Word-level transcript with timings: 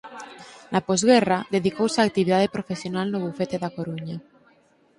Na 0.71 0.81
posguerra 0.89 1.39
dedicouse 1.55 1.99
á 2.01 2.03
actividade 2.05 2.51
profesional 2.55 3.07
no 3.09 3.21
bufete 3.25 3.57
da 3.63 3.73
Coruña. 3.77 4.17